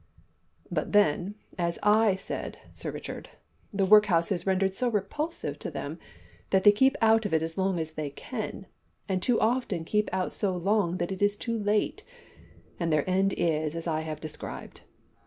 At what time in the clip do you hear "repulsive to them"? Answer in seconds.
4.89-5.99